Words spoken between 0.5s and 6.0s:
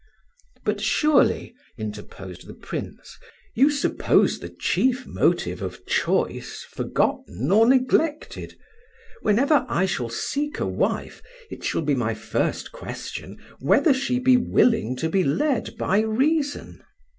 "But surely," interposed the Prince, "you suppose the chief motive of